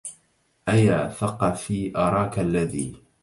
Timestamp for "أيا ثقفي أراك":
0.69-2.39